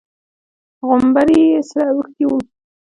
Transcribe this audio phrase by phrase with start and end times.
[0.87, 2.37] غومبري يې سره اوښتي وو.